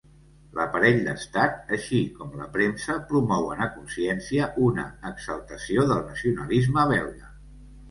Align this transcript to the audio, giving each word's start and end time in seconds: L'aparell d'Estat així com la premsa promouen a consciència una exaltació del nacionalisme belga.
L'aparell 0.59 0.95
d'Estat 1.07 1.69
així 1.77 1.99
com 2.15 2.31
la 2.39 2.47
premsa 2.55 2.95
promouen 3.13 3.63
a 3.67 3.69
consciència 3.75 4.49
una 4.71 4.89
exaltació 5.13 5.87
del 5.95 6.05
nacionalisme 6.11 6.91
belga. 6.97 7.33